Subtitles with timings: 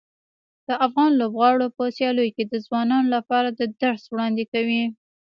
[0.67, 4.83] د افغان لوبغاړو په سیالیو کې د ځوانانو لپاره د درس وړاندې کوي.